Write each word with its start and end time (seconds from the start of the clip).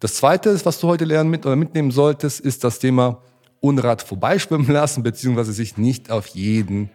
Das 0.00 0.14
zweite, 0.14 0.64
was 0.64 0.78
du 0.78 0.86
heute 0.86 1.04
lernen 1.04 1.28
mit, 1.28 1.44
oder 1.44 1.56
mitnehmen 1.56 1.90
solltest, 1.90 2.38
ist 2.38 2.62
das 2.62 2.78
Thema 2.78 3.20
Unrat 3.58 4.00
vorbeischwimmen 4.00 4.70
lassen, 4.72 5.02
beziehungsweise 5.02 5.52
sich 5.52 5.76
nicht 5.76 6.12
auf 6.12 6.28
jeden, 6.28 6.90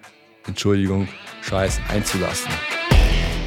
Entschuldigung, 0.48 1.10
Scheiß 1.42 1.82
einzulassen. 1.90 2.50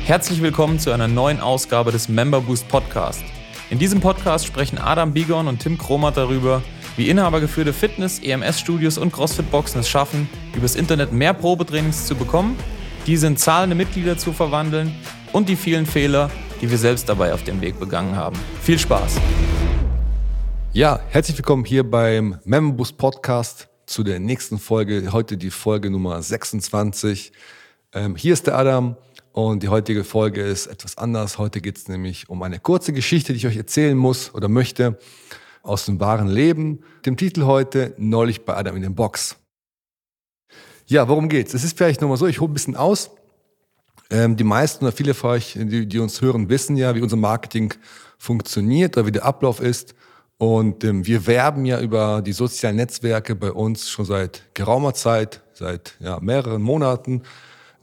Herzlich 0.04 0.42
willkommen 0.42 0.78
zu 0.78 0.90
einer 0.90 1.08
neuen 1.08 1.40
Ausgabe 1.40 1.90
des 1.90 2.10
Member 2.10 2.42
Boost 2.42 2.68
Podcast. 2.68 3.24
In 3.70 3.78
diesem 3.78 4.02
Podcast 4.02 4.44
sprechen 4.44 4.76
Adam 4.76 5.14
Bigon 5.14 5.48
und 5.48 5.60
Tim 5.60 5.78
Kromat 5.78 6.18
darüber, 6.18 6.62
wie 6.98 7.08
inhabergeführte 7.08 7.72
Fitness-, 7.72 8.18
EMS-Studios 8.18 8.98
und 8.98 9.10
CrossFit-Boxen 9.10 9.80
es 9.80 9.88
schaffen, 9.88 10.28
übers 10.54 10.76
Internet 10.76 11.14
mehr 11.14 11.32
Probetrainings 11.32 12.04
zu 12.04 12.14
bekommen, 12.14 12.58
diese 13.06 13.26
in 13.26 13.38
zahlende 13.38 13.74
Mitglieder 13.74 14.18
zu 14.18 14.34
verwandeln 14.34 14.94
und 15.32 15.48
die 15.48 15.56
vielen 15.56 15.86
Fehler, 15.86 16.30
die 16.60 16.70
wir 16.70 16.78
selbst 16.78 17.08
dabei 17.08 17.32
auf 17.32 17.42
dem 17.42 17.62
Weg 17.62 17.80
begangen 17.80 18.16
haben. 18.16 18.36
Viel 18.60 18.78
Spaß! 18.78 19.16
Ja, 20.76 21.00
herzlich 21.08 21.38
willkommen 21.38 21.64
hier 21.64 21.90
beim 21.90 22.38
Membus 22.44 22.92
Podcast 22.92 23.68
zu 23.86 24.02
der 24.02 24.20
nächsten 24.20 24.58
Folge. 24.58 25.10
Heute 25.10 25.38
die 25.38 25.48
Folge 25.48 25.88
Nummer 25.88 26.20
26. 26.20 27.32
Ähm, 27.94 28.14
hier 28.14 28.34
ist 28.34 28.46
der 28.46 28.58
Adam 28.58 28.98
und 29.32 29.62
die 29.62 29.68
heutige 29.68 30.04
Folge 30.04 30.42
ist 30.42 30.66
etwas 30.66 30.98
anders. 30.98 31.38
Heute 31.38 31.62
geht 31.62 31.78
es 31.78 31.88
nämlich 31.88 32.28
um 32.28 32.42
eine 32.42 32.58
kurze 32.58 32.92
Geschichte, 32.92 33.32
die 33.32 33.38
ich 33.38 33.46
euch 33.46 33.56
erzählen 33.56 33.96
muss 33.96 34.34
oder 34.34 34.48
möchte 34.48 34.98
aus 35.62 35.86
dem 35.86 35.98
wahren 35.98 36.28
Leben. 36.28 36.80
Dem 37.06 37.16
Titel 37.16 37.44
heute 37.44 37.94
Neulich 37.96 38.44
bei 38.44 38.54
Adam 38.54 38.76
in 38.76 38.82
den 38.82 38.94
Box. 38.94 39.36
Ja, 40.84 41.08
worum 41.08 41.30
geht's? 41.30 41.54
Es 41.54 41.64
ist 41.64 41.78
vielleicht 41.78 42.02
nochmal 42.02 42.18
so, 42.18 42.26
ich 42.26 42.42
hole 42.42 42.50
ein 42.50 42.54
bisschen 42.54 42.76
aus. 42.76 43.12
Ähm, 44.10 44.36
die 44.36 44.44
meisten 44.44 44.84
oder 44.84 44.92
viele 44.92 45.14
von 45.14 45.30
euch, 45.30 45.54
die, 45.54 45.86
die, 45.86 45.98
uns 46.00 46.20
hören, 46.20 46.50
wissen 46.50 46.76
ja, 46.76 46.94
wie 46.94 47.00
unser 47.00 47.16
Marketing 47.16 47.72
funktioniert 48.18 48.98
oder 48.98 49.06
wie 49.06 49.12
der 49.12 49.24
Ablauf 49.24 49.60
ist. 49.60 49.94
Und 50.38 50.84
ähm, 50.84 51.06
wir 51.06 51.26
werben 51.26 51.64
ja 51.64 51.80
über 51.80 52.20
die 52.20 52.32
sozialen 52.32 52.76
Netzwerke 52.76 53.34
bei 53.34 53.52
uns 53.52 53.88
schon 53.88 54.04
seit 54.04 54.42
geraumer 54.54 54.92
Zeit, 54.92 55.42
seit 55.54 55.96
ja, 56.00 56.20
mehreren 56.20 56.60
Monaten 56.60 57.22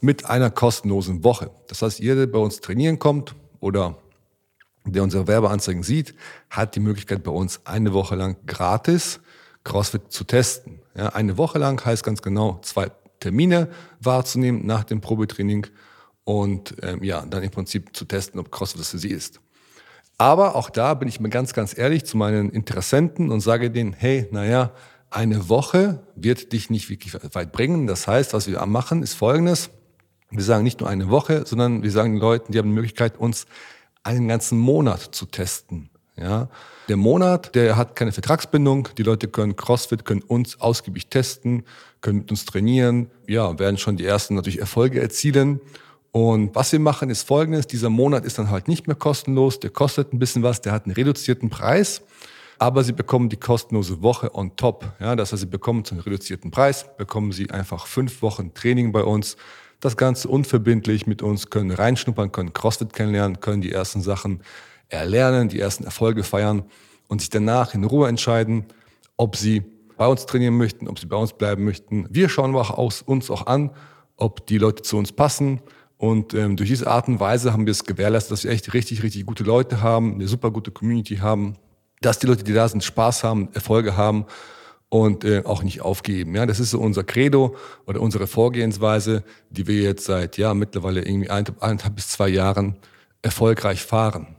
mit 0.02 0.26
einer 0.26 0.52
kostenlosen 0.52 1.24
Woche. 1.24 1.50
Das 1.68 1.82
heißt, 1.82 2.00
jeder, 2.00 2.16
der 2.16 2.28
bei 2.28 2.40
uns 2.40 2.60
trainieren 2.60 3.00
kommt 3.00 3.36
oder 3.60 3.98
der 4.86 5.02
unsere 5.02 5.28
Werbeanzeigen 5.28 5.82
sieht, 5.82 6.14
hat 6.50 6.76
die 6.76 6.80
Möglichkeit 6.80 7.24
bei 7.24 7.32
uns 7.32 7.62
eine 7.66 7.94
Woche 7.94 8.16
lang 8.16 8.38
gratis 8.46 9.20
CrossFit 9.64 10.12
zu 10.12 10.26
testen. 10.26 10.80
Ja, 10.96 11.10
eine 11.10 11.38
Woche 11.38 11.58
lang 11.58 11.84
heißt 11.84 12.04
ganz 12.04 12.22
genau 12.22 12.60
zwei 12.62 12.92
Termine 13.20 13.70
wahrzunehmen 14.02 14.66
nach 14.66 14.84
dem 14.84 15.00
Probetraining 15.00 15.68
und 16.26 16.76
ähm, 16.82 17.02
ja, 17.04 17.26
dann 17.26 17.44
im 17.44 17.52
Prinzip 17.52 17.96
zu 17.96 18.06
testen, 18.06 18.40
ob 18.40 18.52
CrossFit 18.52 18.82
das 18.82 18.90
für 18.90 19.00
sie 19.00 19.10
ist. 19.10 19.40
Aber 20.24 20.56
auch 20.56 20.70
da 20.70 20.94
bin 20.94 21.10
ich 21.10 21.20
mir 21.20 21.28
ganz, 21.28 21.52
ganz 21.52 21.78
ehrlich 21.78 22.06
zu 22.06 22.16
meinen 22.16 22.50
Interessenten 22.50 23.30
und 23.30 23.42
sage 23.42 23.70
denen, 23.70 23.92
hey, 23.92 24.26
naja, 24.32 24.72
eine 25.10 25.50
Woche 25.50 26.02
wird 26.16 26.54
dich 26.54 26.70
nicht 26.70 26.90
wirklich 26.90 27.14
weit 27.36 27.52
bringen. 27.52 27.88
Das 27.88 28.08
heißt, 28.08 28.34
was 28.34 28.48
wir 28.48 28.66
machen, 28.66 29.04
ist 29.04 29.16
Folgendes. 29.16 29.70
Wir 30.30 30.46
sagen 30.46 30.64
nicht 30.64 30.80
nur 30.80 30.88
eine 30.88 31.10
Woche, 31.10 31.44
sondern 31.46 31.84
wir 31.84 31.92
sagen 31.92 32.14
den 32.14 32.22
Leuten, 32.22 32.54
die 32.54 32.58
haben 32.58 32.70
die 32.70 32.74
Möglichkeit, 32.74 33.18
uns 33.18 33.48
einen 34.04 34.30
ganzen 34.30 34.58
Monat 34.60 35.02
zu 35.02 35.26
testen. 35.26 35.90
Ja, 36.16 36.48
der 36.88 36.96
Monat, 36.96 37.54
der 37.54 37.76
hat 37.76 37.98
keine 37.98 38.14
Vertragsbindung. 38.14 38.88
Die 38.98 39.04
Leute 39.04 39.28
können 39.28 39.58
CrossFit, 39.58 40.06
können 40.06 40.22
uns 40.22 40.62
ausgiebig 40.62 41.08
testen, 41.08 41.66
können 42.00 42.20
mit 42.20 42.32
uns 42.32 42.46
trainieren. 42.46 43.12
Ja, 43.28 43.60
werden 43.60 43.78
schon 43.78 43.98
die 43.98 44.06
ersten 44.06 44.36
natürlich 44.36 44.62
Erfolge 44.62 45.02
erzielen. 45.02 45.60
Und 46.14 46.54
was 46.54 46.72
wir 46.72 46.80
machen, 46.80 47.10
ist 47.10 47.28
folgendes. 47.28 47.66
Dieser 47.66 47.90
Monat 47.90 48.24
ist 48.24 48.38
dann 48.38 48.52
halt 48.52 48.68
nicht 48.68 48.86
mehr 48.86 48.96
kostenlos. 48.96 49.60
Der 49.60 49.72
kostet 49.72 50.14
ein 50.14 50.20
bisschen 50.20 50.44
was. 50.44 50.62
Der 50.62 50.72
hat 50.72 50.86
einen 50.86 50.94
reduzierten 50.94 51.50
Preis. 51.50 52.04
Aber 52.60 52.84
Sie 52.84 52.94
bekommen 52.94 53.30
die 53.30 53.38
kostenlose 53.38 54.04
Woche 54.04 54.34
on 54.36 54.56
top. 54.56 54.94
Ja, 55.00 55.16
das 55.16 55.32
heißt, 55.32 55.42
Sie 55.42 55.48
bekommen 55.48 55.84
zum 55.86 55.98
reduzierten 55.98 56.52
Preis, 56.52 56.86
bekommen 56.98 57.32
Sie 57.32 57.50
einfach 57.50 57.88
fünf 57.88 58.22
Wochen 58.22 58.54
Training 58.54 58.92
bei 58.92 59.04
uns 59.04 59.38
das 59.80 59.98
Ganze 59.98 60.30
unverbindlich 60.30 61.08
mit 61.08 61.24
uns, 61.24 61.50
können 61.50 61.72
reinschnuppern, 61.72 62.32
können 62.32 62.54
CrossFit 62.54 62.94
kennenlernen, 62.94 63.40
können 63.40 63.62
die 63.62 63.72
ersten 63.72 64.02
Sachen 64.02 64.42
erlernen, 64.90 65.50
die 65.50 65.60
ersten 65.60 65.84
Erfolge 65.84 66.24
feiern 66.24 66.64
und 67.08 67.22
sich 67.22 67.32
danach 67.32 67.74
in 67.74 67.84
Ruhe 67.84 68.08
entscheiden, 68.08 68.66
ob 69.18 69.36
sie 69.36 69.64
bei 69.98 70.08
uns 70.08 70.28
trainieren 70.28 70.58
möchten, 70.58 70.88
ob 70.88 71.00
sie 71.00 71.08
bei 71.08 71.18
uns 71.18 71.34
bleiben 71.34 71.66
möchten. 71.66 72.08
Wir 72.12 72.30
schauen 72.30 72.56
auch 72.56 72.70
aus 72.70 73.02
uns 73.02 73.30
auch 73.32 73.48
an, 73.48 73.72
ob 74.16 74.46
die 74.48 74.58
Leute 74.58 74.84
zu 74.84 74.98
uns 74.98 75.12
passen. 75.12 75.60
Und 76.04 76.34
ähm, 76.34 76.58
durch 76.58 76.68
diese 76.68 76.88
Art 76.88 77.08
und 77.08 77.22
Weise 77.22 77.54
haben 77.54 77.66
wir 77.66 77.72
es 77.72 77.86
gewährleistet, 77.86 78.34
dass 78.34 78.44
wir 78.44 78.52
echt 78.52 78.74
richtig, 78.74 79.04
richtig 79.04 79.26
gute 79.26 79.46
Leute 79.46 79.82
haben, 79.82 80.16
eine 80.16 80.28
super 80.28 80.52
gute 80.52 80.70
Community 80.70 81.16
haben, 81.16 81.56
dass 82.02 82.20
die 82.20 82.28
Leute, 82.28 82.44
die 82.44 82.52
da 82.52 82.68
sind, 82.68 82.84
Spaß 82.84 83.24
haben, 83.24 83.48
Erfolge 83.54 83.96
haben 83.96 84.26
und 84.90 85.24
äh, 85.24 85.44
auch 85.46 85.64
nicht 85.64 85.80
aufgeben. 85.80 86.36
Ja, 86.36 86.46
das 86.46 86.60
ist 86.60 86.72
so 86.72 86.82
unser 86.82 87.06
Credo 87.06 87.56
oder 87.86 88.02
unsere 88.02 88.28
Vorgehensweise, 88.28 89.24
die 89.50 89.66
wir 89.66 89.82
jetzt 89.82 90.04
seit 90.04 90.38
ja 90.38 90.54
mittlerweile 90.54 91.06
irgendwie 91.06 91.30
eineinhalb 91.30 91.96
bis 91.96 92.10
zwei 92.10 92.28
Jahren 92.28 92.76
erfolgreich 93.22 93.82
fahren. 93.82 94.36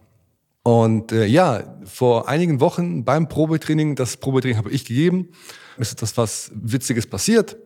Und 0.64 1.12
äh, 1.12 1.24
ja, 1.24 1.78
vor 1.86 2.28
einigen 2.28 2.60
Wochen 2.60 3.06
beim 3.06 3.26
Probetraining, 3.26 3.96
das 3.96 4.18
Probetraining 4.18 4.58
habe 4.58 4.70
ich 4.70 4.84
gegeben, 4.84 5.30
ist 5.78 5.92
etwas 5.92 6.14
was 6.18 6.52
Witziges 6.54 7.06
passiert. 7.06 7.56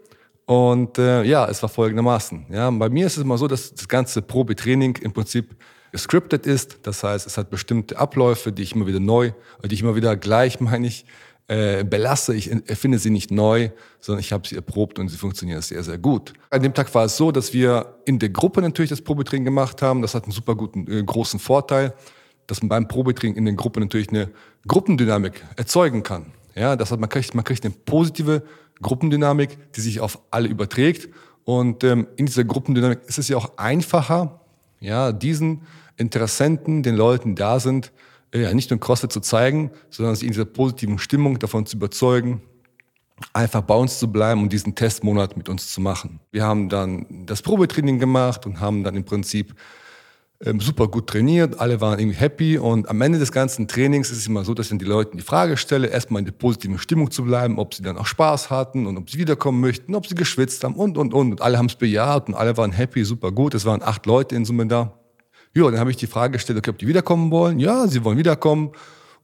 Und 0.48 0.96
äh, 0.96 1.24
ja, 1.24 1.46
es 1.46 1.60
war 1.60 1.68
folgendermaßen. 1.68 2.46
Ja, 2.50 2.70
bei 2.70 2.88
mir 2.88 3.06
ist 3.06 3.18
es 3.18 3.22
immer 3.22 3.36
so, 3.36 3.46
dass 3.48 3.74
das 3.74 3.86
ganze 3.86 4.22
Probetraining 4.22 4.96
im 5.02 5.12
Prinzip 5.12 5.54
gescriptet 5.92 6.46
ist. 6.46 6.78
Das 6.84 7.04
heißt, 7.04 7.26
es 7.26 7.36
hat 7.36 7.50
bestimmte 7.50 7.98
Abläufe, 7.98 8.50
die 8.50 8.62
ich 8.62 8.74
immer 8.74 8.86
wieder 8.86 8.98
neu, 8.98 9.32
die 9.62 9.74
ich 9.74 9.82
immer 9.82 9.94
wieder 9.94 10.16
gleich, 10.16 10.58
meine 10.60 10.86
ich, 10.86 11.04
äh, 11.48 11.84
belasse. 11.84 12.34
Ich 12.34 12.50
erfinde 12.50 12.98
sie 12.98 13.10
nicht 13.10 13.30
neu, 13.30 13.68
sondern 14.00 14.20
ich 14.20 14.32
habe 14.32 14.48
sie 14.48 14.56
erprobt 14.56 14.98
und 14.98 15.10
sie 15.10 15.18
funktionieren 15.18 15.60
sehr, 15.60 15.82
sehr 15.82 15.98
gut. 15.98 16.32
An 16.48 16.62
dem 16.62 16.72
Tag 16.72 16.94
war 16.94 17.04
es 17.04 17.18
so, 17.18 17.30
dass 17.30 17.52
wir 17.52 17.96
in 18.06 18.18
der 18.18 18.30
Gruppe 18.30 18.62
natürlich 18.62 18.88
das 18.88 19.02
Probetraining 19.02 19.44
gemacht 19.44 19.82
haben. 19.82 20.00
Das 20.00 20.14
hat 20.14 20.22
einen 20.22 20.32
super 20.32 20.54
guten, 20.54 20.90
äh, 20.90 21.02
großen 21.02 21.38
Vorteil, 21.38 21.92
dass 22.46 22.62
man 22.62 22.70
beim 22.70 22.88
Probetraining 22.88 23.36
in 23.36 23.44
den 23.44 23.56
Gruppen 23.56 23.82
natürlich 23.82 24.08
eine 24.08 24.30
Gruppendynamik 24.66 25.44
erzeugen 25.56 26.02
kann. 26.02 26.32
Ja, 26.54 26.74
das 26.74 26.90
heißt, 26.90 27.00
man 27.00 27.10
kriegt, 27.10 27.34
man 27.34 27.44
kriegt 27.44 27.64
eine 27.66 27.74
positive 27.84 28.42
Gruppendynamik, 28.82 29.72
die 29.72 29.80
sich 29.80 30.00
auf 30.00 30.20
alle 30.30 30.48
überträgt. 30.48 31.08
Und 31.44 31.84
ähm, 31.84 32.06
in 32.16 32.26
dieser 32.26 32.44
Gruppendynamik 32.44 33.00
ist 33.06 33.18
es 33.18 33.28
ja 33.28 33.36
auch 33.36 33.56
einfacher, 33.56 34.40
ja, 34.80 35.12
diesen 35.12 35.62
Interessenten, 35.96 36.82
den 36.82 36.94
Leuten 36.94 37.34
da 37.34 37.58
sind, 37.58 37.92
ja, 38.34 38.52
nicht 38.52 38.70
nur 38.70 38.78
CrossFit 38.78 39.10
zu 39.10 39.20
zeigen, 39.20 39.70
sondern 39.90 40.14
sie 40.14 40.26
in 40.26 40.32
dieser 40.32 40.44
positiven 40.44 40.98
Stimmung 40.98 41.38
davon 41.38 41.66
zu 41.66 41.76
überzeugen, 41.76 42.42
einfach 43.32 43.62
bei 43.62 43.74
uns 43.74 43.98
zu 43.98 44.12
bleiben 44.12 44.42
und 44.42 44.52
diesen 44.52 44.74
Testmonat 44.74 45.36
mit 45.36 45.48
uns 45.48 45.72
zu 45.72 45.80
machen. 45.80 46.20
Wir 46.30 46.44
haben 46.44 46.68
dann 46.68 47.06
das 47.26 47.42
Probetraining 47.42 47.98
gemacht 47.98 48.46
und 48.46 48.60
haben 48.60 48.84
dann 48.84 48.94
im 48.94 49.04
Prinzip 49.04 49.54
super 50.40 50.86
gut 50.86 51.08
trainiert, 51.08 51.58
alle 51.58 51.80
waren 51.80 51.98
irgendwie 51.98 52.16
happy 52.16 52.58
und 52.58 52.88
am 52.88 53.00
Ende 53.00 53.18
des 53.18 53.32
ganzen 53.32 53.66
Trainings 53.66 54.10
ist 54.10 54.18
es 54.18 54.26
immer 54.28 54.44
so, 54.44 54.54
dass 54.54 54.66
ich 54.66 54.70
dann 54.70 54.78
die 54.78 54.84
Leuten 54.84 55.16
die 55.16 55.24
Frage 55.24 55.56
stelle, 55.56 55.88
erstmal 55.88 56.20
in 56.20 56.26
der 56.26 56.32
positiven 56.32 56.78
Stimmung 56.78 57.10
zu 57.10 57.24
bleiben, 57.24 57.58
ob 57.58 57.74
sie 57.74 57.82
dann 57.82 57.98
auch 57.98 58.06
Spaß 58.06 58.48
hatten 58.48 58.86
und 58.86 58.96
ob 58.96 59.10
sie 59.10 59.18
wiederkommen 59.18 59.60
möchten, 59.60 59.96
ob 59.96 60.06
sie 60.06 60.14
geschwitzt 60.14 60.62
haben 60.62 60.76
und, 60.76 60.96
und, 60.96 61.12
und. 61.12 61.32
Und 61.32 61.42
alle 61.42 61.58
haben 61.58 61.66
es 61.66 61.74
bejaht 61.74 62.28
und 62.28 62.34
alle 62.34 62.56
waren 62.56 62.70
happy, 62.70 63.04
super 63.04 63.32
gut. 63.32 63.54
Es 63.54 63.64
waren 63.64 63.82
acht 63.82 64.06
Leute 64.06 64.36
in 64.36 64.44
Summe 64.44 64.66
da. 64.66 64.94
Ja, 65.54 65.68
dann 65.70 65.80
habe 65.80 65.90
ich 65.90 65.96
die 65.96 66.06
Frage 66.06 66.34
gestellt, 66.34 66.58
okay, 66.58 66.70
ob 66.70 66.78
die 66.78 66.86
wiederkommen 66.86 67.32
wollen. 67.32 67.58
Ja, 67.58 67.88
sie 67.88 68.04
wollen 68.04 68.18
wiederkommen. 68.18 68.70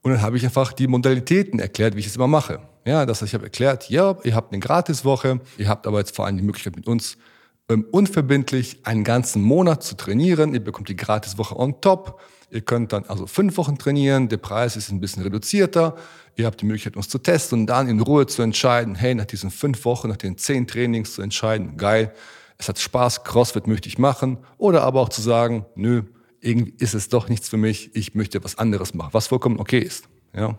Und 0.02 0.12
dann 0.12 0.20
habe 0.20 0.36
ich 0.36 0.44
einfach 0.44 0.72
die 0.72 0.88
Modalitäten 0.88 1.60
erklärt, 1.60 1.94
wie 1.94 2.00
ich 2.00 2.06
es 2.06 2.16
immer 2.16 2.26
mache. 2.26 2.58
Ja, 2.84 3.06
das 3.06 3.22
heißt, 3.22 3.30
ich 3.30 3.34
habe 3.34 3.44
erklärt, 3.44 3.88
ja, 3.88 4.16
ihr 4.24 4.34
habt 4.34 4.52
eine 4.52 4.60
Gratiswoche, 4.60 5.40
ihr 5.58 5.68
habt 5.68 5.86
aber 5.86 6.00
jetzt 6.00 6.14
vor 6.14 6.26
allem 6.26 6.36
die 6.36 6.42
Möglichkeit 6.42 6.74
mit 6.76 6.88
uns 6.88 7.14
ähm, 7.14 7.20
unverbindlich 7.68 8.80
einen 8.84 9.04
ganzen 9.04 9.42
Monat 9.42 9.82
zu 9.82 9.96
trainieren. 9.96 10.54
Ihr 10.54 10.62
bekommt 10.62 10.88
die 10.88 10.96
Gratiswoche 10.96 11.58
on 11.58 11.80
top. 11.80 12.20
Ihr 12.50 12.60
könnt 12.60 12.92
dann 12.92 13.04
also 13.06 13.26
fünf 13.26 13.56
Wochen 13.56 13.78
trainieren. 13.78 14.28
Der 14.28 14.36
Preis 14.36 14.76
ist 14.76 14.90
ein 14.90 15.00
bisschen 15.00 15.22
reduzierter. 15.22 15.96
Ihr 16.36 16.46
habt 16.46 16.60
die 16.60 16.66
Möglichkeit, 16.66 16.96
uns 16.96 17.08
zu 17.08 17.18
testen 17.18 17.60
und 17.60 17.66
dann 17.66 17.88
in 17.88 18.00
Ruhe 18.00 18.26
zu 18.26 18.42
entscheiden, 18.42 18.94
hey, 18.94 19.14
nach 19.14 19.24
diesen 19.24 19.50
fünf 19.50 19.84
Wochen, 19.84 20.08
nach 20.08 20.16
den 20.16 20.36
zehn 20.36 20.66
Trainings 20.66 21.14
zu 21.14 21.22
entscheiden, 21.22 21.76
geil, 21.76 22.12
es 22.58 22.68
hat 22.68 22.78
Spaß, 22.78 23.24
CrossFit 23.24 23.66
möchte 23.66 23.88
ich 23.88 23.98
machen. 23.98 24.38
Oder 24.58 24.82
aber 24.82 25.00
auch 25.00 25.08
zu 25.08 25.22
sagen, 25.22 25.64
nö, 25.74 26.02
irgendwie 26.40 26.74
ist 26.78 26.94
es 26.94 27.08
doch 27.08 27.28
nichts 27.28 27.48
für 27.48 27.56
mich, 27.56 27.94
ich 27.96 28.14
möchte 28.14 28.44
was 28.44 28.58
anderes 28.58 28.94
machen, 28.94 29.10
was 29.12 29.28
vollkommen 29.28 29.58
okay 29.58 29.78
ist. 29.78 30.04
Ja. 30.34 30.58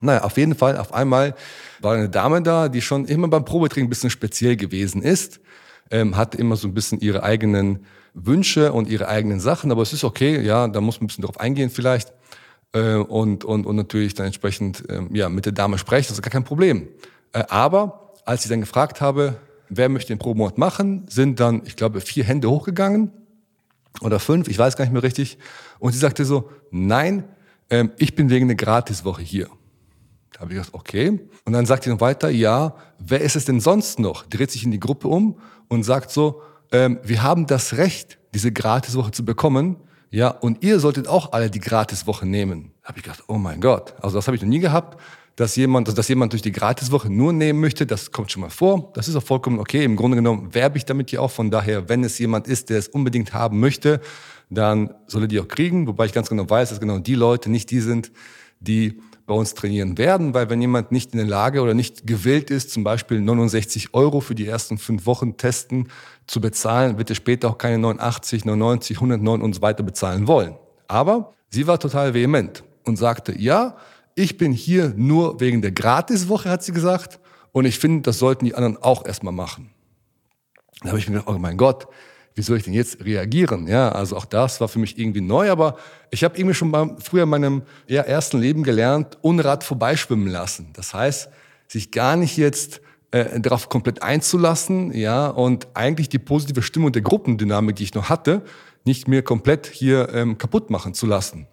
Naja, 0.00 0.24
auf 0.24 0.36
jeden 0.36 0.54
Fall, 0.54 0.76
auf 0.76 0.92
einmal 0.92 1.34
war 1.80 1.94
eine 1.94 2.08
Dame 2.08 2.42
da, 2.42 2.68
die 2.68 2.82
schon 2.82 3.06
immer 3.06 3.28
beim 3.28 3.44
Probetraining 3.44 3.86
ein 3.86 3.90
bisschen 3.90 4.10
speziell 4.10 4.56
gewesen 4.56 5.00
ist, 5.00 5.40
ähm, 5.92 6.16
hat 6.16 6.34
immer 6.34 6.56
so 6.56 6.66
ein 6.66 6.74
bisschen 6.74 7.00
ihre 7.00 7.22
eigenen 7.22 7.86
Wünsche 8.14 8.72
und 8.72 8.88
ihre 8.88 9.06
eigenen 9.08 9.38
Sachen, 9.38 9.70
aber 9.70 9.82
es 9.82 9.92
ist 9.92 10.02
okay, 10.02 10.40
ja, 10.40 10.66
da 10.66 10.80
muss 10.80 10.96
man 10.96 11.04
ein 11.04 11.06
bisschen 11.08 11.24
drauf 11.24 11.38
eingehen 11.38 11.70
vielleicht 11.70 12.12
äh, 12.72 12.94
und, 12.94 13.44
und, 13.44 13.66
und 13.66 13.76
natürlich 13.76 14.14
dann 14.14 14.26
entsprechend 14.26 14.84
ähm, 14.88 15.14
ja, 15.14 15.28
mit 15.28 15.44
der 15.46 15.52
Dame 15.52 15.78
sprechen, 15.78 16.08
das 16.08 16.18
ist 16.18 16.22
gar 16.22 16.30
kein 16.30 16.44
Problem. 16.44 16.88
Äh, 17.32 17.44
aber 17.48 18.14
als 18.24 18.44
ich 18.44 18.50
dann 18.50 18.60
gefragt 18.60 19.00
habe, 19.00 19.36
wer 19.68 19.88
möchte 19.88 20.08
den 20.12 20.18
Probenort 20.18 20.58
machen, 20.58 21.06
sind 21.08 21.40
dann, 21.40 21.62
ich 21.64 21.76
glaube, 21.76 22.00
vier 22.00 22.24
Hände 22.24 22.50
hochgegangen 22.50 23.10
oder 24.00 24.18
fünf, 24.18 24.48
ich 24.48 24.58
weiß 24.58 24.76
gar 24.76 24.84
nicht 24.84 24.92
mehr 24.92 25.02
richtig. 25.02 25.38
Und 25.78 25.92
sie 25.92 25.98
sagte 25.98 26.24
so, 26.24 26.50
nein, 26.70 27.24
ähm, 27.70 27.90
ich 27.98 28.14
bin 28.14 28.30
wegen 28.30 28.46
einer 28.46 28.54
Gratiswoche 28.54 29.22
hier. 29.22 29.48
Da 30.32 30.40
habe 30.40 30.52
ich 30.52 30.58
gesagt, 30.58 30.74
okay. 30.74 31.20
Und 31.44 31.52
dann 31.52 31.66
sagt 31.66 31.84
sie 31.84 31.90
noch 31.90 32.00
weiter, 32.00 32.30
ja, 32.30 32.74
wer 32.98 33.20
ist 33.20 33.36
es 33.36 33.44
denn 33.44 33.60
sonst 33.60 33.98
noch? 33.98 34.26
Dreht 34.26 34.50
sich 34.50 34.64
in 34.64 34.70
die 34.70 34.80
Gruppe 34.80 35.08
um 35.08 35.38
und 35.68 35.82
sagt 35.82 36.10
so, 36.10 36.42
ähm, 36.72 36.98
wir 37.02 37.22
haben 37.22 37.46
das 37.46 37.76
Recht, 37.76 38.18
diese 38.34 38.50
Gratiswoche 38.50 39.10
zu 39.10 39.24
bekommen. 39.24 39.76
Ja, 40.10 40.28
und 40.28 40.62
ihr 40.62 40.80
solltet 40.80 41.08
auch 41.08 41.32
alle 41.32 41.50
die 41.50 41.60
Gratiswoche 41.60 42.26
nehmen. 42.26 42.72
Da 42.82 42.88
habe 42.88 42.98
ich 42.98 43.04
gedacht, 43.04 43.24
oh 43.28 43.38
mein 43.38 43.60
Gott. 43.60 43.94
Also 44.00 44.16
das 44.16 44.26
habe 44.26 44.36
ich 44.36 44.42
noch 44.42 44.48
nie 44.48 44.58
gehabt, 44.58 45.00
dass 45.36 45.56
jemand, 45.56 45.96
dass 45.96 46.08
jemand 46.08 46.32
durch 46.32 46.42
die 46.42 46.52
Gratiswoche 46.52 47.10
nur 47.10 47.32
nehmen 47.32 47.60
möchte. 47.60 47.86
Das 47.86 48.10
kommt 48.10 48.30
schon 48.30 48.42
mal 48.42 48.50
vor. 48.50 48.90
Das 48.94 49.08
ist 49.08 49.16
auch 49.16 49.22
vollkommen 49.22 49.58
okay. 49.58 49.84
Im 49.84 49.96
Grunde 49.96 50.16
genommen 50.16 50.54
werbe 50.54 50.76
ich 50.76 50.84
damit 50.84 51.10
ja 51.12 51.20
auch. 51.20 51.30
Von 51.30 51.50
daher, 51.50 51.88
wenn 51.88 52.04
es 52.04 52.18
jemand 52.18 52.46
ist, 52.46 52.68
der 52.68 52.78
es 52.78 52.88
unbedingt 52.88 53.32
haben 53.32 53.60
möchte, 53.60 54.00
dann 54.50 54.94
soll 55.06 55.22
er 55.22 55.28
die 55.28 55.40
auch 55.40 55.48
kriegen. 55.48 55.86
Wobei 55.86 56.06
ich 56.06 56.12
ganz 56.12 56.28
genau 56.28 56.48
weiß, 56.48 56.70
dass 56.70 56.80
genau 56.80 56.98
die 56.98 57.14
Leute 57.14 57.50
nicht 57.50 57.70
die 57.70 57.80
sind, 57.80 58.12
die 58.60 59.00
bei 59.26 59.34
uns 59.34 59.54
trainieren 59.54 59.98
werden, 59.98 60.34
weil 60.34 60.50
wenn 60.50 60.60
jemand 60.60 60.92
nicht 60.92 61.12
in 61.12 61.18
der 61.18 61.26
Lage 61.26 61.62
oder 61.62 61.74
nicht 61.74 62.06
gewillt 62.06 62.50
ist, 62.50 62.70
zum 62.70 62.84
Beispiel 62.84 63.20
69 63.20 63.94
Euro 63.94 64.20
für 64.20 64.34
die 64.34 64.46
ersten 64.46 64.78
fünf 64.78 65.06
Wochen 65.06 65.36
testen 65.36 65.88
zu 66.26 66.40
bezahlen, 66.40 66.98
wird 66.98 67.10
er 67.10 67.16
später 67.16 67.48
auch 67.48 67.58
keine 67.58 67.78
89, 67.78 68.44
99, 68.44 68.96
109 68.96 69.42
und 69.42 69.54
so 69.54 69.62
weiter 69.62 69.82
bezahlen 69.82 70.26
wollen. 70.26 70.56
Aber 70.88 71.32
sie 71.50 71.66
war 71.66 71.78
total 71.78 72.14
vehement 72.14 72.64
und 72.84 72.96
sagte, 72.96 73.38
ja, 73.38 73.76
ich 74.14 74.36
bin 74.36 74.52
hier 74.52 74.92
nur 74.96 75.40
wegen 75.40 75.62
der 75.62 75.72
Gratiswoche, 75.72 76.50
hat 76.50 76.62
sie 76.62 76.72
gesagt, 76.72 77.18
und 77.52 77.64
ich 77.64 77.78
finde, 77.78 78.02
das 78.02 78.18
sollten 78.18 78.44
die 78.44 78.54
anderen 78.54 78.76
auch 78.82 79.04
erstmal 79.04 79.32
machen. 79.32 79.70
Da 80.80 80.88
habe 80.88 80.98
ich 80.98 81.08
mir 81.08 81.18
gedacht, 81.18 81.34
oh 81.34 81.38
mein 81.38 81.56
Gott, 81.56 81.86
wie 82.34 82.42
soll 82.42 82.56
ich 82.56 82.64
denn 82.64 82.72
jetzt 82.72 83.04
reagieren? 83.04 83.66
Ja, 83.66 83.90
also 83.90 84.16
auch 84.16 84.24
das 84.24 84.60
war 84.60 84.68
für 84.68 84.78
mich 84.78 84.98
irgendwie 84.98 85.20
neu, 85.20 85.50
aber 85.50 85.76
ich 86.10 86.24
habe 86.24 86.36
irgendwie 86.38 86.54
schon 86.54 86.72
beim, 86.72 86.98
früher 86.98 87.24
in 87.24 87.28
meinem 87.28 87.62
ja, 87.86 88.02
ersten 88.02 88.38
Leben 88.40 88.62
gelernt, 88.62 89.18
Unrat 89.20 89.64
vorbeischwimmen 89.64 90.28
lassen. 90.28 90.70
Das 90.72 90.94
heißt, 90.94 91.28
sich 91.68 91.90
gar 91.90 92.16
nicht 92.16 92.36
jetzt 92.36 92.80
äh, 93.10 93.40
darauf 93.40 93.68
komplett 93.68 94.02
einzulassen, 94.02 94.92
ja, 94.92 95.28
und 95.28 95.68
eigentlich 95.74 96.08
die 96.08 96.18
positive 96.18 96.62
Stimmung 96.62 96.92
der 96.92 97.02
Gruppendynamik, 97.02 97.76
die 97.76 97.84
ich 97.84 97.94
noch 97.94 98.08
hatte, 98.08 98.42
nicht 98.84 99.08
mehr 99.08 99.22
komplett 99.22 99.66
hier 99.66 100.08
ähm, 100.12 100.38
kaputt 100.38 100.70
machen 100.70 100.94
zu 100.94 101.06
lassen. 101.06 101.46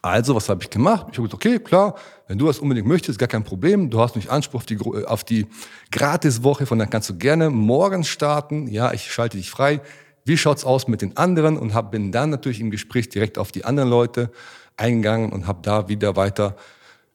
Also, 0.00 0.34
was 0.34 0.48
habe 0.48 0.62
ich 0.62 0.70
gemacht? 0.70 1.06
Ich 1.12 1.18
habe 1.18 1.28
gesagt, 1.28 1.34
okay, 1.34 1.58
klar, 1.58 1.94
wenn 2.26 2.38
du 2.38 2.46
das 2.46 2.58
unbedingt 2.58 2.86
möchtest, 2.86 3.18
gar 3.18 3.28
kein 3.28 3.44
Problem. 3.44 3.90
Du 3.90 4.00
hast 4.00 4.16
nicht 4.16 4.30
Anspruch 4.30 4.60
auf 4.60 4.66
die, 4.66 4.78
auf 5.06 5.24
die 5.24 5.46
Gratiswoche, 5.92 6.66
von 6.66 6.78
dann 6.78 6.90
kannst 6.90 7.10
du 7.10 7.16
gerne 7.16 7.50
morgens 7.50 8.08
starten. 8.08 8.66
Ja, 8.68 8.92
ich 8.92 9.12
schalte 9.12 9.36
dich 9.36 9.50
frei. 9.50 9.80
Wie 10.24 10.38
schaut's 10.38 10.64
aus 10.64 10.88
mit 10.88 11.02
den 11.02 11.16
anderen? 11.16 11.58
Und 11.58 11.74
hab, 11.74 11.90
bin 11.90 12.12
dann 12.12 12.30
natürlich 12.30 12.60
im 12.60 12.70
Gespräch 12.70 13.10
direkt 13.10 13.36
auf 13.36 13.52
die 13.52 13.64
anderen 13.64 13.90
Leute 13.90 14.30
eingegangen 14.76 15.32
und 15.32 15.46
habe 15.46 15.60
da 15.62 15.88
wieder 15.88 16.16
weiter 16.16 16.56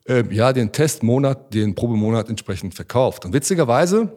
äh, 0.07 0.23
ja, 0.29 0.53
den 0.53 0.71
Testmonat, 0.71 1.53
den 1.53 1.73
Probemonat 1.73 2.29
entsprechend 2.29 2.75
verkauft. 2.75 3.25
Und 3.25 3.33
witzigerweise 3.33 4.13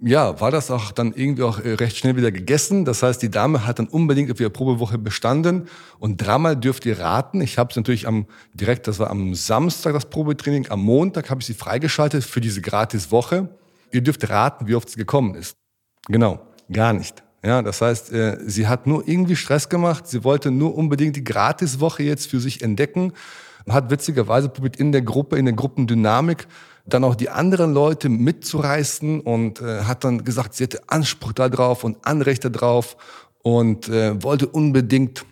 ja, 0.00 0.40
war 0.40 0.52
das 0.52 0.70
auch 0.70 0.92
dann 0.92 1.12
irgendwie 1.12 1.42
auch 1.42 1.58
äh, 1.58 1.74
recht 1.74 1.96
schnell 1.96 2.16
wieder 2.16 2.30
gegessen. 2.30 2.84
Das 2.84 3.02
heißt, 3.02 3.20
die 3.20 3.30
Dame 3.30 3.66
hat 3.66 3.80
dann 3.80 3.88
unbedingt 3.88 4.30
auf 4.30 4.38
ihrer 4.38 4.50
Probewoche 4.50 4.96
bestanden 4.96 5.68
und 5.98 6.18
dreimal 6.18 6.56
dürft 6.56 6.86
ihr 6.86 7.00
raten. 7.00 7.40
Ich 7.40 7.58
habe 7.58 7.70
es 7.70 7.76
natürlich 7.76 8.06
am 8.06 8.26
direkt, 8.54 8.86
das 8.86 9.00
war 9.00 9.10
am 9.10 9.34
Samstag 9.34 9.94
das 9.94 10.08
Probetraining, 10.08 10.70
am 10.70 10.82
Montag 10.82 11.30
habe 11.30 11.40
ich 11.40 11.46
sie 11.46 11.54
freigeschaltet 11.54 12.22
für 12.22 12.40
diese 12.40 12.60
Gratiswoche. 12.60 13.48
Ihr 13.90 14.02
dürft 14.02 14.28
raten, 14.28 14.68
wie 14.68 14.76
oft 14.76 14.88
sie 14.88 14.98
gekommen 14.98 15.34
ist. 15.34 15.56
Genau, 16.06 16.40
gar 16.70 16.92
nicht. 16.92 17.24
Ja, 17.44 17.62
das 17.62 17.80
heißt, 17.80 18.12
äh, 18.12 18.38
sie 18.46 18.68
hat 18.68 18.86
nur 18.86 19.06
irgendwie 19.06 19.36
Stress 19.36 19.68
gemacht. 19.68 20.06
Sie 20.06 20.22
wollte 20.22 20.50
nur 20.50 20.76
unbedingt 20.76 21.16
die 21.16 21.24
Gratiswoche 21.24 22.04
jetzt 22.04 22.28
für 22.28 22.40
sich 22.40 22.62
entdecken. 22.62 23.12
Hat 23.68 23.90
witzigerweise 23.90 24.48
probiert 24.48 24.76
in 24.76 24.92
der 24.92 25.02
Gruppe, 25.02 25.36
in 25.36 25.44
der 25.44 25.54
Gruppendynamik 25.54 26.46
dann 26.88 27.04
auch 27.04 27.14
die 27.14 27.28
anderen 27.28 27.72
Leute 27.72 28.08
mitzureißen 28.08 29.20
und 29.20 29.60
äh, 29.60 29.82
hat 29.82 30.04
dann 30.04 30.24
gesagt, 30.24 30.54
sie 30.54 30.64
hätte 30.64 30.88
Anspruch 30.88 31.32
darauf 31.32 31.84
und 31.84 31.98
Anrechte 32.06 32.50
drauf 32.50 32.96
und 33.42 33.88
äh, 33.88 34.22
wollte 34.22 34.48
unbedingt, 34.48 35.24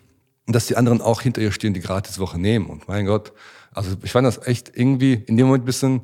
dass 0.45 0.67
die 0.67 0.77
anderen 0.77 1.01
auch 1.01 1.21
hinter 1.21 1.41
ihr 1.41 1.51
stehen, 1.51 1.73
die 1.73 1.81
Gratiswoche 1.81 2.39
nehmen. 2.39 2.67
Und 2.67 2.87
mein 2.87 3.05
Gott, 3.05 3.33
also 3.73 3.91
ich 4.03 4.11
fand 4.11 4.25
das 4.25 4.45
echt 4.45 4.71
irgendwie 4.75 5.13
in 5.13 5.37
dem 5.37 5.47
Moment 5.47 5.63
ein 5.63 5.65
bisschen 5.65 6.01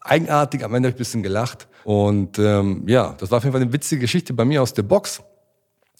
eigenartig, 0.00 0.64
am 0.64 0.74
Ende 0.74 0.88
habe 0.88 0.94
ich 0.94 0.96
ein 0.96 0.98
bisschen 0.98 1.22
gelacht. 1.22 1.68
Und 1.84 2.38
ähm, 2.38 2.82
ja, 2.86 3.14
das 3.18 3.30
war 3.30 3.38
auf 3.38 3.44
jeden 3.44 3.52
Fall 3.52 3.62
eine 3.62 3.72
witzige 3.72 4.00
Geschichte 4.00 4.34
bei 4.34 4.44
mir 4.44 4.62
aus 4.62 4.74
der 4.74 4.82
Box, 4.82 5.22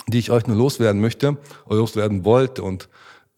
die 0.09 0.19
ich 0.19 0.31
euch 0.31 0.47
nur 0.47 0.57
loswerden 0.57 1.01
möchte 1.01 1.37
oder 1.67 1.79
loswerden 1.79 2.25
wollte. 2.25 2.63
Und 2.63 2.89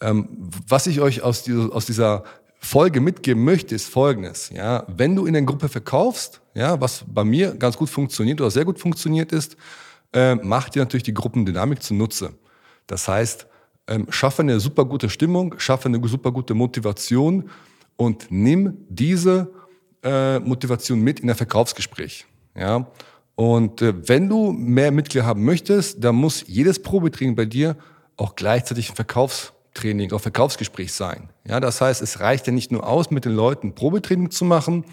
ähm, 0.00 0.28
was 0.66 0.86
ich 0.86 1.00
euch 1.00 1.22
aus, 1.22 1.42
dieser, 1.42 1.74
aus 1.74 1.86
dieser 1.86 2.24
Folge 2.58 3.00
mitgeben 3.00 3.44
möchte, 3.44 3.74
ist 3.74 3.88
folgendes. 3.88 4.50
Ja, 4.50 4.84
wenn 4.88 5.14
du 5.14 5.26
in 5.26 5.32
der 5.32 5.42
Gruppe 5.42 5.68
verkaufst, 5.68 6.40
ja, 6.54 6.80
was 6.80 7.04
bei 7.06 7.24
mir 7.24 7.54
ganz 7.54 7.76
gut 7.76 7.88
funktioniert 7.88 8.40
oder 8.40 8.50
sehr 8.50 8.64
gut 8.64 8.78
funktioniert 8.78 9.32
ist, 9.32 9.56
äh, 10.12 10.34
mach 10.34 10.68
dir 10.68 10.80
natürlich 10.80 11.04
die 11.04 11.14
Gruppendynamik 11.14 11.82
zunutze. 11.82 12.32
Das 12.86 13.06
heißt, 13.06 13.46
ähm, 13.86 14.06
schaffe 14.10 14.42
eine 14.42 14.58
super 14.60 14.84
gute 14.84 15.08
Stimmung, 15.08 15.54
schaffe 15.58 15.88
eine 15.88 16.06
super 16.08 16.32
gute 16.32 16.54
Motivation 16.54 17.48
und 17.96 18.26
nimm 18.30 18.76
diese 18.88 19.50
äh, 20.02 20.38
Motivation 20.40 21.00
mit 21.00 21.20
in 21.20 21.30
ein 21.30 21.36
Verkaufsgespräch. 21.36 22.26
Ja, 22.56 22.90
und 23.36 23.82
äh, 23.82 23.94
wenn 24.08 24.28
du 24.28 24.50
mehr 24.52 24.90
Mitglieder 24.90 25.24
haben 25.24 25.44
möchtest, 25.44 26.02
dann 26.02 26.16
muss 26.16 26.44
jedes 26.48 26.82
Probetraining 26.82 27.36
bei 27.36 27.44
dir 27.44 27.76
auch 28.16 28.34
gleichzeitig 28.34 28.90
ein 28.90 28.96
Verkaufsgespräch 28.96 29.57
Training, 29.74 30.12
auch 30.12 30.20
Verkaufsgespräch 30.20 30.92
sein. 30.92 31.28
Ja, 31.46 31.60
das 31.60 31.80
heißt, 31.80 32.02
es 32.02 32.20
reicht 32.20 32.46
ja 32.46 32.52
nicht 32.52 32.72
nur 32.72 32.86
aus, 32.86 33.10
mit 33.10 33.24
den 33.24 33.34
Leuten 33.34 33.74
Probetraining 33.74 34.30
zu 34.30 34.44
machen, 34.44 34.84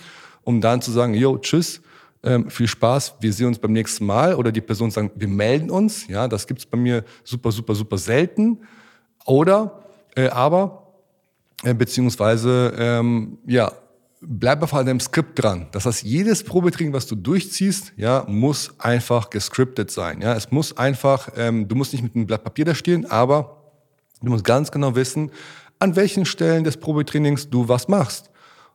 um 0.44 0.62
dann 0.62 0.82
zu 0.82 0.92
sagen, 0.92 1.14
yo, 1.14 1.38
tschüss, 1.38 1.82
ähm, 2.26 2.50
viel 2.50 2.68
Spaß, 2.68 3.16
wir 3.20 3.32
sehen 3.32 3.48
uns 3.48 3.60
beim 3.60 3.72
nächsten 3.72 4.06
Mal. 4.06 4.36
Oder 4.36 4.52
die 4.52 4.62
Person 4.62 4.90
sagen, 4.92 5.12
wir 5.16 5.28
melden 5.28 5.70
uns. 5.70 6.08
Ja, 6.08 6.28
das 6.28 6.48
gibt's 6.48 6.66
bei 6.66 6.78
mir 6.78 7.04
super, 7.24 7.52
super, 7.52 7.76
super 7.76 7.98
selten. 7.98 8.60
Oder, 9.26 9.84
äh, 10.16 10.30
aber, 10.30 10.94
äh, 11.64 11.74
beziehungsweise, 11.74 12.74
ähm, 12.78 13.38
ja, 13.46 13.72
bleib 14.22 14.64
auf 14.64 14.72
deinem 14.72 15.00
Skript 15.00 15.42
dran. 15.42 15.68
Das 15.72 15.86
heißt, 15.86 16.04
jedes 16.04 16.44
Probetraining, 16.44 16.94
was 16.94 17.06
du 17.06 17.16
durchziehst, 17.16 17.94
ja, 17.96 18.26
muss 18.28 18.74
einfach 18.80 19.30
gescriptet 19.30 19.92
sein. 19.92 20.22
Ja, 20.22 20.34
es 20.34 20.52
muss 20.52 20.76
einfach, 20.78 21.30
ähm, 21.38 21.68
du 21.68 21.76
musst 21.76 21.94
nicht 21.94 22.04
mit 22.04 22.16
einem 22.16 22.26
Blatt 22.26 22.44
Papier 22.44 22.66
da 22.66 22.76
stehen, 22.76 23.06
aber 23.10 23.55
Du 24.26 24.32
musst 24.32 24.44
ganz 24.44 24.72
genau 24.72 24.96
wissen, 24.96 25.32
an 25.80 25.96
welchen 25.96 26.26
Stellen 26.26 26.64
des 26.64 26.78
Probetrainings 26.78 27.50
du 27.50 27.68
was 27.68 27.88
machst. 27.88 28.30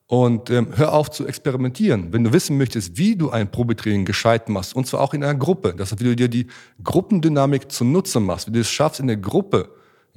Und 0.07 0.51
ähm, 0.51 0.69
hör 0.75 0.93
auf 0.93 1.11
zu 1.11 1.25
experimentieren. 1.27 2.13
Wenn 2.13 2.25
du 2.25 2.33
wissen 2.33 2.59
möchtest, 2.59 2.99
wie 2.99 3.15
du 3.15 3.31
ein 3.31 3.49
Probetraining 3.49 4.05
gescheit 4.05 4.49
machst, 4.49 4.75
und 4.75 4.87
zwar 4.87 5.01
auch 5.01 5.15
in 5.15 5.23
einer 5.23 5.39
Gruppe, 5.39 5.73
das 5.77 5.93
heißt, 5.93 6.01
wie 6.01 6.05
du 6.05 6.17
dir 6.17 6.29
die 6.29 6.49
Gruppendynamik 6.83 7.71
zunutze 7.71 8.19
machst, 8.19 8.49
wie 8.49 8.53
du 8.53 8.61
es 8.61 8.69
schaffst, 8.69 8.99
in 8.99 9.07
der 9.07 9.19
Gruppe, 9.19 9.69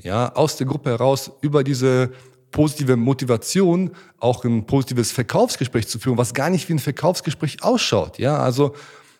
ja, 0.02 0.34
aus 0.34 0.58
der 0.58 0.66
Gruppe 0.66 0.90
heraus 0.90 1.32
über 1.42 1.64
diese 1.64 2.12
positive 2.50 2.96
Motivation 2.96 3.92
auch 4.20 4.44
ein 4.46 4.66
positives 4.66 5.12
Verkaufsgespräch 5.12 5.88
zu 5.88 6.00
führen, 6.00 6.18
was 6.18 6.34
gar 6.34 6.50
nicht 6.50 6.70
wie 6.70 6.74
ein 6.74 6.80
Verkaufsgespräch 6.80 7.62
ausschaut. 7.62 8.18
Ja, 8.18 8.38
also 8.38 8.74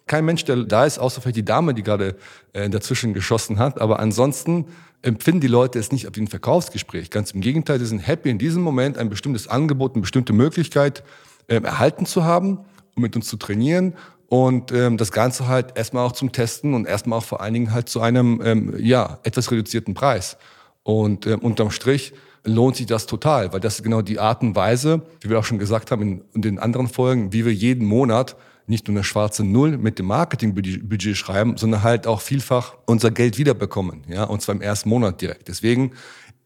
kein 0.08 0.26
Mensch, 0.26 0.44
der 0.44 0.58
da 0.58 0.86
ist, 0.86 1.00
außer 1.00 1.22
vielleicht 1.22 1.38
die 1.38 1.46
Dame, 1.46 1.74
die 1.74 1.84
gerade 1.84 2.16
äh, 2.54 2.70
dazwischen 2.70 3.14
geschossen 3.14 3.60
hat. 3.60 3.80
Aber 3.80 4.00
ansonsten 4.00 4.66
empfinden 5.02 5.42
die 5.42 5.48
Leute 5.48 5.80
es 5.80 5.92
nicht 5.92 6.08
wie 6.16 6.22
ein 6.22 6.28
Verkaufsgespräch. 6.28 7.10
Ganz 7.10 7.32
im 7.32 7.42
Gegenteil, 7.42 7.80
sie 7.80 7.86
sind 7.86 8.00
happy, 8.00 8.30
in 8.30 8.38
diesem 8.38 8.64
Moment 8.64 8.98
ein 8.98 9.10
bestimmtes 9.10 9.48
Angebot, 9.48 9.94
eine 9.96 10.02
bestimmte 10.02 10.34
Möglichkeit 10.34 11.04
äh, 11.48 11.62
erhalten 11.62 12.06
zu 12.06 12.24
haben, 12.24 12.60
um 12.96 13.02
mit 13.02 13.16
uns 13.16 13.28
zu 13.28 13.38
trainieren 13.38 13.96
und 14.34 14.72
ähm, 14.72 14.98
das 14.98 15.12
Ganze 15.12 15.48
halt 15.48 15.78
erstmal 15.78 16.08
auch 16.08 16.14
zum 16.14 16.32
Testen 16.32 16.74
und 16.74 16.88
erstmal 16.88 17.20
auch 17.20 17.24
vor 17.24 17.42
allen 17.42 17.54
Dingen 17.54 17.72
halt 17.72 17.88
zu 17.88 18.02
einem 18.02 18.42
ähm, 18.44 18.74
ja 18.80 19.20
etwas 19.22 19.52
reduzierten 19.52 19.94
Preis. 19.94 20.38
Und 20.82 21.28
ähm, 21.28 21.40
unterm 21.40 21.70
Strich 21.70 22.14
lohnt 22.44 22.76
sich 22.76 22.88
das 22.88 23.06
total, 23.06 23.54
weil 23.54 23.60
das 23.60 23.76
ist 23.76 23.84
genau 23.84 24.02
die 24.02 24.20
Art 24.20 24.42
und 24.42 24.56
Weise, 24.56 25.04
wie 25.22 25.30
wir 25.30 25.38
auch 25.38 25.46
schon 25.46 25.60
gesagt 25.60 25.92
haben 25.92 26.02
in, 26.02 26.22
in 26.34 26.42
den 26.42 26.58
anderen 26.58 26.88
Folgen, 26.88 27.32
wie 27.32 27.46
wir 27.46 27.54
jeden 27.54 27.86
Monat 27.86 28.36
nicht 28.68 28.88
nur 28.88 28.96
eine 28.96 29.04
schwarze 29.04 29.44
Null 29.44 29.78
mit 29.78 30.00
dem 30.00 30.08
Marketingbudget 30.08 31.18
schreiben, 31.18 31.58
sondern 31.58 31.84
halt 31.84 32.08
auch 32.08 32.22
vielfach 32.22 32.76
unser 32.86 33.12
Geld 33.12 33.38
wiederbekommen, 33.38 34.04
ja, 34.08 34.24
und 34.24 34.42
zwar 34.42 34.56
im 34.56 34.62
ersten 34.62 34.90
Monat 34.90 35.22
direkt. 35.22 35.48
Deswegen 35.48 35.92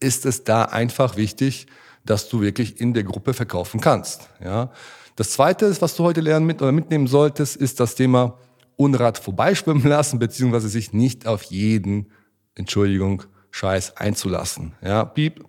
ist 0.00 0.26
es 0.26 0.44
da 0.44 0.64
einfach 0.64 1.16
wichtig, 1.16 1.66
dass 2.04 2.28
du 2.28 2.40
wirklich 2.40 2.80
in 2.80 2.94
der 2.94 3.04
Gruppe 3.04 3.34
verkaufen 3.34 3.80
kannst, 3.80 4.28
ja. 4.42 4.70
Das 5.16 5.32
zweite, 5.32 5.80
was 5.80 5.96
du 5.96 6.04
heute 6.04 6.20
lernen 6.20 6.46
mit 6.46 6.62
oder 6.62 6.70
mitnehmen 6.70 7.08
solltest, 7.08 7.56
ist 7.56 7.80
das 7.80 7.96
Thema 7.96 8.38
Unrat 8.76 9.18
vorbeischwimmen 9.18 9.82
lassen, 9.88 10.20
beziehungsweise 10.20 10.68
sich 10.68 10.92
nicht 10.92 11.26
auf 11.26 11.42
jeden, 11.42 12.12
Entschuldigung, 12.54 13.24
Scheiß 13.50 13.96
einzulassen, 13.96 14.74
ja. 14.82 15.04
Piep, 15.04 15.44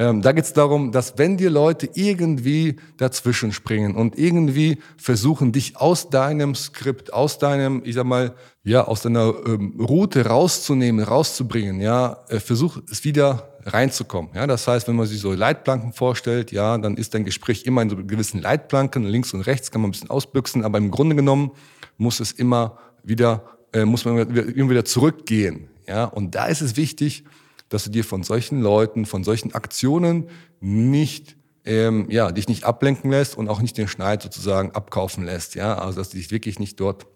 Ähm, 0.00 0.22
da 0.22 0.30
geht 0.30 0.44
es 0.44 0.52
darum, 0.52 0.92
dass 0.92 1.18
wenn 1.18 1.36
dir 1.36 1.50
Leute 1.50 1.90
irgendwie 1.94 2.76
dazwischen 2.98 3.50
springen 3.52 3.96
und 3.96 4.16
irgendwie 4.16 4.78
versuchen, 4.96 5.50
dich 5.50 5.76
aus 5.76 6.08
deinem 6.08 6.54
Skript, 6.54 7.12
aus 7.12 7.38
deinem, 7.38 7.82
ich 7.84 7.96
sag 7.96 8.04
mal, 8.04 8.34
ja, 8.62 8.84
aus 8.84 9.02
deiner 9.02 9.34
ähm, 9.44 9.74
Route 9.80 10.24
rauszunehmen, 10.26 11.04
rauszubringen, 11.04 11.80
ja, 11.80 12.18
äh, 12.28 12.38
versuch 12.38 12.78
es 12.88 13.02
wieder 13.02 13.58
reinzukommen. 13.64 14.30
Ja, 14.34 14.46
das 14.46 14.68
heißt, 14.68 14.86
wenn 14.86 14.94
man 14.94 15.06
sich 15.06 15.20
so 15.20 15.32
Leitplanken 15.32 15.92
vorstellt, 15.92 16.52
ja, 16.52 16.78
dann 16.78 16.96
ist 16.96 17.14
dein 17.14 17.24
Gespräch 17.24 17.64
immer 17.64 17.82
in 17.82 17.90
so 17.90 17.96
gewissen 17.96 18.40
Leitplanken, 18.40 19.02
links 19.02 19.34
und 19.34 19.40
rechts 19.40 19.72
kann 19.72 19.80
man 19.80 19.88
ein 19.88 19.92
bisschen 19.92 20.10
ausbüchsen, 20.10 20.64
aber 20.64 20.78
im 20.78 20.92
Grunde 20.92 21.16
genommen 21.16 21.50
muss 21.96 22.20
es 22.20 22.30
immer 22.30 22.78
wieder, 23.02 23.42
äh, 23.72 23.84
muss 23.84 24.04
man 24.04 24.16
immer 24.16 24.70
wieder 24.70 24.84
zurückgehen. 24.84 25.70
Ja, 25.88 26.04
und 26.04 26.36
da 26.36 26.46
ist 26.46 26.60
es 26.60 26.76
wichtig, 26.76 27.24
dass 27.68 27.84
du 27.84 27.90
dir 27.90 28.04
von 28.04 28.22
solchen 28.22 28.60
Leuten, 28.60 29.06
von 29.06 29.24
solchen 29.24 29.54
Aktionen 29.54 30.28
nicht 30.60 31.36
ähm, 31.64 32.06
ja, 32.08 32.32
dich 32.32 32.48
nicht 32.48 32.64
ablenken 32.64 33.10
lässt 33.10 33.36
und 33.36 33.48
auch 33.48 33.60
nicht 33.60 33.76
den 33.76 33.88
Schneid 33.88 34.22
sozusagen 34.22 34.70
abkaufen 34.72 35.24
lässt, 35.24 35.54
ja, 35.54 35.76
also 35.76 35.98
dass 35.98 36.08
du 36.08 36.16
dich 36.16 36.30
wirklich 36.30 36.58
nicht 36.58 36.80
dort 36.80 37.06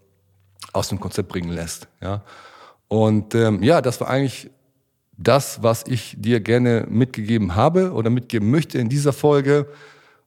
aus 0.75 0.89
dem 0.89 1.01
Konzept 1.01 1.31
bringen 1.31 1.51
lässt, 1.51 1.89
ja. 2.01 2.23
Und 2.89 3.35
ähm, 3.35 3.63
ja, 3.63 3.81
das 3.81 4.01
war 4.03 4.11
eigentlich 4.11 4.51
das, 5.17 5.63
was 5.63 5.85
ich 5.87 6.15
dir 6.19 6.41
gerne 6.41 6.87
mitgegeben 6.91 7.55
habe 7.55 7.93
oder 7.93 8.11
mitgeben 8.11 8.51
möchte 8.51 8.79
in 8.79 8.91
dieser 8.91 9.15
Folge. 9.15 9.67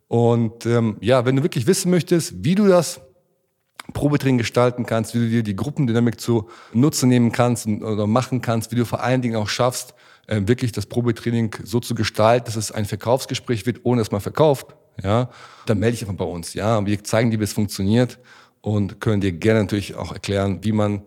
Und 0.08 0.65
ähm, 0.65 0.98
ja, 1.00 1.25
wenn 1.25 1.36
du 1.36 1.44
wirklich 1.44 1.67
wissen 1.67 1.91
möchtest, 1.91 2.44
wie 2.44 2.55
du 2.55 2.67
das 2.67 3.01
Probetraining 3.94 4.39
gestalten 4.39 4.88
kannst, 4.88 5.13
wie 5.13 5.20
du 5.20 5.29
dir 5.29 5.44
die 5.44 5.55
Gruppendynamik 5.55 6.20
zu 6.20 6.50
Nutzen 6.74 7.10
nehmen 7.10 7.32
kannst 7.32 7.67
oder 7.67 8.08
machen 8.08 8.41
kannst, 8.41 8.72
wie 8.72 8.77
du 8.77 8.86
vor 8.86 9.03
allen 9.03 9.22
Dingen 9.22 9.36
auch 9.36 9.48
schaffst, 9.50 9.94
wirklich 10.27 10.72
das 10.72 10.86
Probetraining 10.88 11.55
so 11.63 11.79
zu 11.79 11.94
gestalten, 11.94 12.46
dass 12.46 12.55
es 12.55 12.72
ein 12.72 12.86
Verkaufsgespräch 12.86 13.65
wird, 13.65 13.82
ohne 13.84 14.01
dass 14.01 14.12
man 14.12 14.22
verkauft, 14.22 14.75
ja, 15.03 15.29
dann 15.65 15.79
melde 15.79 15.98
dich 15.98 16.01
einfach 16.03 16.25
bei 16.25 16.25
uns, 16.25 16.53
ja. 16.53 16.86
Wir 16.86 17.03
zeigen 17.03 17.32
dir, 17.32 17.39
wie 17.39 17.44
es 17.44 17.53
funktioniert 17.53 18.20
und 18.62 19.00
können 19.01 19.22
dir 19.22 19.32
gerne 19.32 19.62
natürlich 19.62 19.96
auch 19.96 20.12
erklären, 20.12 20.63
wie 20.63 20.72
man 20.72 21.03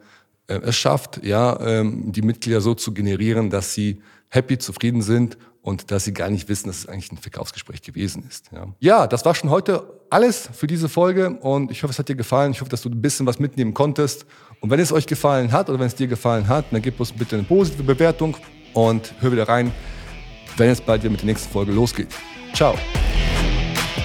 äh, 0.46 0.60
es 0.62 0.76
schafft, 0.76 1.24
ja, 1.24 1.58
ähm, 1.60 2.12
die 2.12 2.22
Mitglieder 2.22 2.60
so 2.60 2.74
zu 2.74 2.92
generieren, 2.92 3.50
dass 3.50 3.74
sie 3.74 4.02
happy, 4.28 4.58
zufrieden 4.58 5.02
sind 5.02 5.38
und 5.62 5.90
dass 5.90 6.04
sie 6.04 6.12
gar 6.12 6.30
nicht 6.30 6.48
wissen, 6.48 6.68
dass 6.68 6.78
es 6.78 6.86
eigentlich 6.86 7.12
ein 7.12 7.18
Verkaufsgespräch 7.18 7.82
gewesen 7.82 8.24
ist. 8.28 8.50
Ja, 8.52 8.66
ja 8.80 9.06
das 9.06 9.24
war 9.24 9.34
schon 9.34 9.50
heute 9.50 9.82
alles 10.10 10.48
für 10.52 10.66
diese 10.66 10.88
Folge 10.88 11.30
und 11.30 11.70
ich 11.70 11.82
hoffe, 11.82 11.92
es 11.92 11.98
hat 11.98 12.08
dir 12.08 12.14
gefallen. 12.14 12.52
Ich 12.52 12.60
hoffe, 12.60 12.70
dass 12.70 12.82
du 12.82 12.88
ein 12.88 13.00
bisschen 13.00 13.26
was 13.26 13.38
mitnehmen 13.38 13.74
konntest. 13.74 14.24
Und 14.60 14.70
wenn 14.70 14.80
es 14.80 14.92
euch 14.92 15.06
gefallen 15.06 15.52
hat 15.52 15.68
oder 15.68 15.78
wenn 15.78 15.86
es 15.86 15.94
dir 15.94 16.06
gefallen 16.06 16.48
hat, 16.48 16.66
dann 16.70 16.80
gib 16.80 16.98
uns 16.98 17.12
bitte 17.12 17.36
eine 17.36 17.44
positive 17.44 17.82
Bewertung 17.82 18.36
und 18.74 19.14
hör 19.20 19.32
wieder 19.32 19.48
rein, 19.48 19.72
wenn 20.56 20.70
es 20.70 20.80
bald 20.80 21.02
wieder 21.02 21.10
mit 21.10 21.20
der 21.20 21.26
nächsten 21.26 21.50
Folge 21.50 21.72
losgeht. 21.72 22.08
Ciao. 22.52 22.74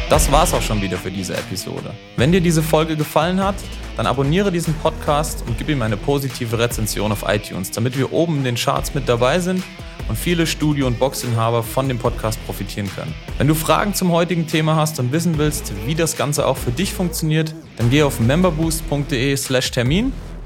Das 0.10 0.32
war's 0.32 0.54
auch 0.54 0.62
schon 0.62 0.82
wieder 0.82 0.98
für 0.98 1.10
diese 1.10 1.34
Episode. 1.34 1.92
Wenn 2.18 2.32
dir 2.32 2.42
diese 2.42 2.62
Folge 2.62 2.96
gefallen 2.96 3.44
hat, 3.44 3.56
dann 3.98 4.06
abonniere 4.06 4.52
diesen 4.52 4.74
Podcast 4.76 5.44
und 5.48 5.58
gib 5.58 5.70
ihm 5.70 5.82
eine 5.82 5.98
positive 5.98 6.58
Rezension 6.60 7.12
auf 7.12 7.24
iTunes, 7.28 7.72
damit 7.72 7.98
wir 7.98 8.12
oben 8.14 8.38
in 8.38 8.44
den 8.44 8.56
Charts 8.56 8.94
mit 8.94 9.08
dabei 9.08 9.40
sind 9.40 9.64
und 10.10 10.18
viele 10.18 10.46
Studio- 10.46 10.88
und 10.88 11.00
Boxinhaber 11.00 11.64
von 11.64 11.88
dem 11.88 11.98
Podcast 12.00 12.44
profitieren 12.46 12.90
können. 12.94 13.14
Wenn 13.38 13.48
du 13.48 13.56
Fragen 13.56 13.94
zum 13.94 14.12
heutigen 14.12 14.48
Thema 14.48 14.76
hast 14.76 15.00
und 15.00 15.12
wissen 15.12 15.38
willst, 15.38 15.72
wie 15.86 15.96
das 15.96 16.18
Ganze 16.18 16.46
auch 16.46 16.58
für 16.58 16.72
dich 16.72 16.94
funktioniert, 16.94 17.54
dann 17.78 17.90
geh 17.90 18.04
auf 18.04 18.20
memberboost.de/termin 18.20 20.12